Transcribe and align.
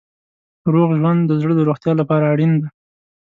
روغ 0.73 0.89
ژوند 0.99 1.21
د 1.25 1.31
زړه 1.41 1.53
د 1.55 1.61
روغتیا 1.67 1.93
لپاره 2.01 2.25
اړین 2.33 2.53
دی. 2.61 2.67